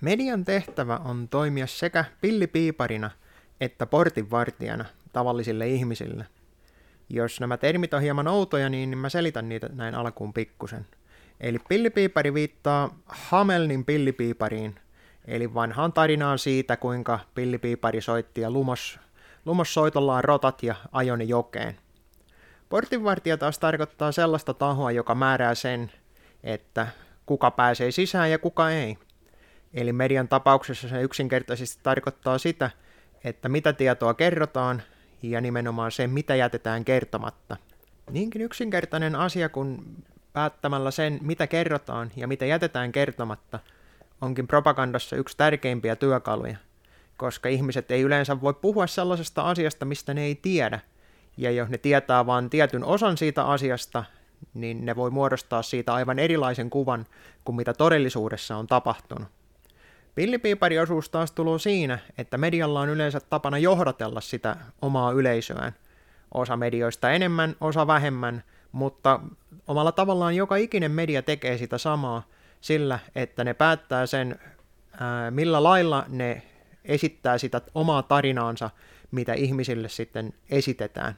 Median 0.00 0.44
tehtävä 0.44 0.96
on 0.96 1.28
toimia 1.28 1.66
sekä 1.66 2.04
pillipiiparina 2.20 3.10
että 3.60 3.86
portinvartijana 3.86 4.84
tavallisille 5.12 5.68
ihmisille. 5.68 6.26
Jos 7.08 7.40
nämä 7.40 7.56
termit 7.56 7.94
on 7.94 8.02
hieman 8.02 8.28
outoja, 8.28 8.68
niin 8.68 8.98
mä 8.98 9.08
selitän 9.08 9.48
niitä 9.48 9.68
näin 9.72 9.94
alkuun 9.94 10.32
pikkusen. 10.32 10.86
Eli 11.40 11.58
pillipiipari 11.68 12.34
viittaa 12.34 12.98
Hamelnin 13.06 13.84
pillipiipariin, 13.84 14.74
eli 15.24 15.54
vanhaan 15.54 15.92
tarinaan 15.92 16.38
siitä, 16.38 16.76
kuinka 16.76 17.20
pillipiipari 17.34 18.00
soitti 18.00 18.40
ja 18.40 18.50
lumos, 18.50 18.98
lumos 19.44 19.74
soitollaan 19.74 20.24
rotat 20.24 20.62
ja 20.62 20.74
ajoni 20.92 21.28
jokeen. 21.28 21.76
Portinvartija 22.68 23.36
taas 23.36 23.58
tarkoittaa 23.58 24.12
sellaista 24.12 24.54
tahoa, 24.54 24.90
joka 24.90 25.14
määrää 25.14 25.54
sen, 25.54 25.92
että 26.42 26.86
kuka 27.26 27.50
pääsee 27.50 27.90
sisään 27.90 28.30
ja 28.30 28.38
kuka 28.38 28.70
ei. 28.70 28.98
Eli 29.76 29.92
median 29.92 30.28
tapauksessa 30.28 30.88
se 30.88 31.02
yksinkertaisesti 31.02 31.80
tarkoittaa 31.82 32.38
sitä, 32.38 32.70
että 33.24 33.48
mitä 33.48 33.72
tietoa 33.72 34.14
kerrotaan 34.14 34.82
ja 35.22 35.40
nimenomaan 35.40 35.92
se, 35.92 36.06
mitä 36.06 36.34
jätetään 36.34 36.84
kertomatta. 36.84 37.56
Niinkin 38.10 38.42
yksinkertainen 38.42 39.14
asia 39.16 39.48
kuin 39.48 39.96
päättämällä 40.32 40.90
sen, 40.90 41.18
mitä 41.22 41.46
kerrotaan 41.46 42.10
ja 42.16 42.28
mitä 42.28 42.46
jätetään 42.46 42.92
kertomatta, 42.92 43.58
onkin 44.20 44.46
propagandassa 44.46 45.16
yksi 45.16 45.36
tärkeimpiä 45.36 45.96
työkaluja, 45.96 46.56
koska 47.16 47.48
ihmiset 47.48 47.90
ei 47.90 48.02
yleensä 48.02 48.40
voi 48.40 48.54
puhua 48.54 48.86
sellaisesta 48.86 49.42
asiasta, 49.42 49.84
mistä 49.84 50.14
ne 50.14 50.22
ei 50.22 50.34
tiedä, 50.34 50.80
ja 51.36 51.50
jos 51.50 51.68
ne 51.68 51.78
tietää 51.78 52.26
vain 52.26 52.50
tietyn 52.50 52.84
osan 52.84 53.16
siitä 53.16 53.44
asiasta, 53.44 54.04
niin 54.54 54.86
ne 54.86 54.96
voi 54.96 55.10
muodostaa 55.10 55.62
siitä 55.62 55.94
aivan 55.94 56.18
erilaisen 56.18 56.70
kuvan 56.70 57.06
kuin 57.44 57.56
mitä 57.56 57.74
todellisuudessa 57.74 58.56
on 58.56 58.66
tapahtunut. 58.66 59.28
Pillipiipariosuus 60.16 61.08
taas 61.08 61.32
tulee 61.32 61.58
siinä, 61.58 61.98
että 62.18 62.38
medialla 62.38 62.80
on 62.80 62.88
yleensä 62.88 63.20
tapana 63.20 63.58
johdatella 63.58 64.20
sitä 64.20 64.56
omaa 64.82 65.12
yleisöään. 65.12 65.72
Osa 66.34 66.56
medioista 66.56 67.10
enemmän, 67.10 67.56
osa 67.60 67.86
vähemmän, 67.86 68.42
mutta 68.72 69.20
omalla 69.66 69.92
tavallaan 69.92 70.36
joka 70.36 70.56
ikinen 70.56 70.90
media 70.90 71.22
tekee 71.22 71.58
sitä 71.58 71.78
samaa 71.78 72.26
sillä, 72.60 72.98
että 73.14 73.44
ne 73.44 73.54
päättää 73.54 74.06
sen, 74.06 74.38
millä 75.30 75.62
lailla 75.62 76.04
ne 76.08 76.42
esittää 76.84 77.38
sitä 77.38 77.60
omaa 77.74 78.02
tarinaansa, 78.02 78.70
mitä 79.10 79.34
ihmisille 79.34 79.88
sitten 79.88 80.34
esitetään. 80.50 81.16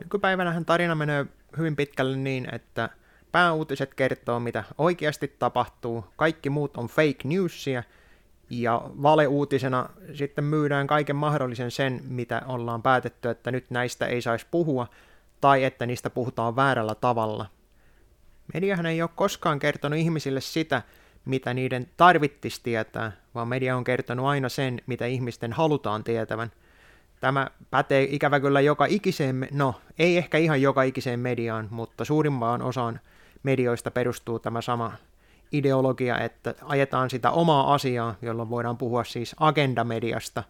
Nykypäivänähän 0.00 0.64
tarina 0.64 0.94
menee 0.94 1.26
hyvin 1.58 1.76
pitkälle 1.76 2.16
niin, 2.16 2.54
että 2.54 2.88
pääuutiset 3.32 3.94
kertoo, 3.94 4.40
mitä 4.40 4.64
oikeasti 4.78 5.28
tapahtuu, 5.38 6.04
kaikki 6.16 6.50
muut 6.50 6.76
on 6.76 6.86
fake 6.86 7.18
newsia, 7.24 7.82
ja 8.50 8.82
valeuutisena 9.02 9.88
sitten 10.14 10.44
myydään 10.44 10.86
kaiken 10.86 11.16
mahdollisen 11.16 11.70
sen, 11.70 12.00
mitä 12.08 12.42
ollaan 12.46 12.82
päätetty, 12.82 13.28
että 13.28 13.50
nyt 13.50 13.70
näistä 13.70 14.06
ei 14.06 14.22
saisi 14.22 14.46
puhua, 14.50 14.86
tai 15.40 15.64
että 15.64 15.86
niistä 15.86 16.10
puhutaan 16.10 16.56
väärällä 16.56 16.94
tavalla. 16.94 17.46
Mediahan 18.54 18.86
ei 18.86 19.02
ole 19.02 19.10
koskaan 19.14 19.58
kertonut 19.58 19.98
ihmisille 19.98 20.40
sitä, 20.40 20.82
mitä 21.24 21.54
niiden 21.54 21.86
tarvittisi 21.96 22.60
tietää, 22.62 23.12
vaan 23.34 23.48
media 23.48 23.76
on 23.76 23.84
kertonut 23.84 24.26
aina 24.26 24.48
sen, 24.48 24.82
mitä 24.86 25.06
ihmisten 25.06 25.52
halutaan 25.52 26.04
tietävän. 26.04 26.52
Tämä 27.20 27.50
pätee 27.70 28.06
ikävä 28.10 28.40
kyllä 28.40 28.60
joka 28.60 28.86
ikiseen, 28.86 29.48
no 29.52 29.74
ei 29.98 30.16
ehkä 30.16 30.38
ihan 30.38 30.62
joka 30.62 30.82
ikiseen 30.82 31.20
mediaan, 31.20 31.68
mutta 31.70 32.04
suurimpaan 32.04 32.62
osaan 32.62 33.00
medioista 33.42 33.90
perustuu 33.90 34.38
tämä 34.38 34.60
sama 34.60 34.92
ideologia, 35.52 36.18
että 36.18 36.54
ajetaan 36.62 37.10
sitä 37.10 37.30
omaa 37.30 37.74
asiaa, 37.74 38.14
jolloin 38.22 38.50
voidaan 38.50 38.78
puhua 38.78 39.04
siis 39.04 39.36
agendamediasta. 39.40 40.44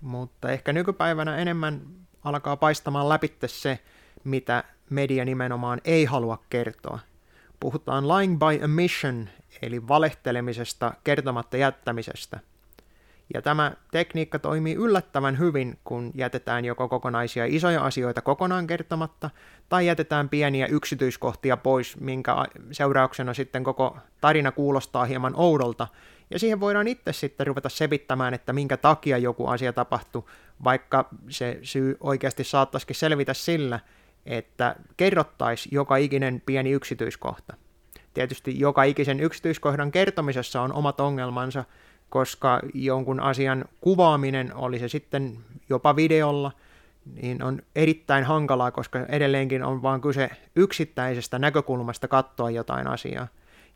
Mutta 0.00 0.50
ehkä 0.50 0.72
nykypäivänä 0.72 1.36
enemmän 1.36 1.80
alkaa 2.24 2.56
paistamaan 2.56 3.08
läpi 3.08 3.34
se, 3.46 3.78
mitä 4.24 4.64
media 4.90 5.24
nimenomaan 5.24 5.80
ei 5.84 6.04
halua 6.04 6.38
kertoa. 6.50 6.98
Puhutaan 7.60 8.08
lying 8.08 8.38
by 8.38 8.64
omission, 8.64 9.28
eli 9.62 9.88
valehtelemisesta 9.88 10.94
kertomatta 11.04 11.56
jättämisestä– 11.56 12.40
ja 13.34 13.42
tämä 13.42 13.72
tekniikka 13.90 14.38
toimii 14.38 14.74
yllättävän 14.74 15.38
hyvin, 15.38 15.78
kun 15.84 16.10
jätetään 16.14 16.64
joko 16.64 16.88
kokonaisia 16.88 17.44
isoja 17.44 17.84
asioita 17.84 18.22
kokonaan 18.22 18.66
kertomatta, 18.66 19.30
tai 19.68 19.86
jätetään 19.86 20.28
pieniä 20.28 20.66
yksityiskohtia 20.66 21.56
pois, 21.56 22.00
minkä 22.00 22.36
seurauksena 22.72 23.34
sitten 23.34 23.64
koko 23.64 23.98
tarina 24.20 24.52
kuulostaa 24.52 25.04
hieman 25.04 25.32
oudolta, 25.36 25.88
ja 26.30 26.38
siihen 26.38 26.60
voidaan 26.60 26.88
itse 26.88 27.12
sitten 27.12 27.46
ruveta 27.46 27.68
sepittämään, 27.68 28.34
että 28.34 28.52
minkä 28.52 28.76
takia 28.76 29.18
joku 29.18 29.46
asia 29.46 29.72
tapahtui, 29.72 30.24
vaikka 30.64 31.08
se 31.28 31.58
syy 31.62 31.96
oikeasti 32.00 32.44
saattaisikin 32.44 32.96
selvitä 32.96 33.34
sillä, 33.34 33.80
että 34.26 34.76
kerrottaisiin 34.96 35.74
joka 35.74 35.96
ikinen 35.96 36.42
pieni 36.46 36.70
yksityiskohta. 36.70 37.54
Tietysti 38.14 38.58
joka 38.58 38.82
ikisen 38.82 39.20
yksityiskohdan 39.20 39.92
kertomisessa 39.92 40.62
on 40.62 40.72
omat 40.72 41.00
ongelmansa, 41.00 41.64
koska 42.12 42.60
jonkun 42.74 43.20
asian 43.20 43.64
kuvaaminen, 43.80 44.54
oli 44.54 44.78
se 44.78 44.88
sitten 44.88 45.38
jopa 45.68 45.96
videolla, 45.96 46.52
niin 47.22 47.42
on 47.42 47.62
erittäin 47.76 48.24
hankalaa, 48.24 48.70
koska 48.70 48.98
edelleenkin 49.08 49.64
on 49.64 49.82
vain 49.82 50.00
kyse 50.00 50.30
yksittäisestä 50.56 51.38
näkökulmasta 51.38 52.08
katsoa 52.08 52.50
jotain 52.50 52.86
asiaa. 52.86 53.28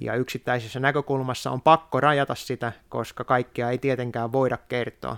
Ja 0.00 0.14
yksittäisessä 0.14 0.80
näkökulmassa 0.80 1.50
on 1.50 1.60
pakko 1.60 2.00
rajata 2.00 2.34
sitä, 2.34 2.72
koska 2.88 3.24
kaikkea 3.24 3.70
ei 3.70 3.78
tietenkään 3.78 4.32
voida 4.32 4.58
kertoa. 4.68 5.16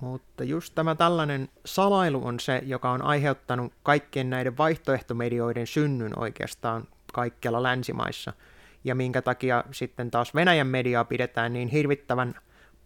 Mutta 0.00 0.44
just 0.44 0.74
tämä 0.74 0.94
tällainen 0.94 1.48
salailu 1.64 2.26
on 2.26 2.40
se, 2.40 2.62
joka 2.66 2.90
on 2.90 3.02
aiheuttanut 3.02 3.72
kaikkien 3.82 4.30
näiden 4.30 4.58
vaihtoehtomedioiden 4.58 5.66
synnyn 5.66 6.18
oikeastaan 6.18 6.84
kaikkialla 7.12 7.62
länsimaissa– 7.62 8.32
ja 8.84 8.94
minkä 8.94 9.22
takia 9.22 9.64
sitten 9.70 10.10
taas 10.10 10.34
Venäjän 10.34 10.66
mediaa 10.66 11.04
pidetään 11.04 11.52
niin 11.52 11.68
hirvittävän 11.68 12.34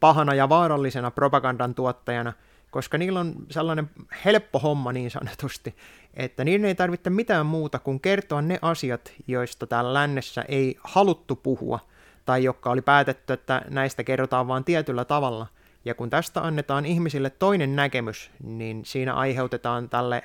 pahana 0.00 0.34
ja 0.34 0.48
vaarallisena 0.48 1.10
propagandan 1.10 1.74
tuottajana, 1.74 2.32
koska 2.70 2.98
niillä 2.98 3.20
on 3.20 3.34
sellainen 3.50 3.90
helppo 4.24 4.58
homma 4.58 4.92
niin 4.92 5.10
sanotusti, 5.10 5.76
että 6.14 6.44
niiden 6.44 6.64
ei 6.64 6.74
tarvitse 6.74 7.10
mitään 7.10 7.46
muuta 7.46 7.78
kuin 7.78 8.00
kertoa 8.00 8.42
ne 8.42 8.58
asiat, 8.62 9.12
joista 9.26 9.66
täällä 9.66 9.94
lännessä 9.94 10.44
ei 10.48 10.76
haluttu 10.84 11.36
puhua, 11.36 11.78
tai 12.24 12.44
jotka 12.44 12.70
oli 12.70 12.82
päätetty, 12.82 13.32
että 13.32 13.62
näistä 13.70 14.04
kerrotaan 14.04 14.48
vain 14.48 14.64
tietyllä 14.64 15.04
tavalla. 15.04 15.46
Ja 15.84 15.94
kun 15.94 16.10
tästä 16.10 16.40
annetaan 16.40 16.86
ihmisille 16.86 17.30
toinen 17.30 17.76
näkemys, 17.76 18.30
niin 18.42 18.84
siinä 18.84 19.14
aiheutetaan 19.14 19.88
tälle 19.88 20.22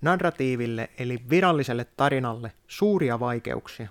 narratiiville 0.00 0.90
eli 0.98 1.20
viralliselle 1.30 1.86
tarinalle 1.96 2.52
suuria 2.68 3.20
vaikeuksia. 3.20 3.88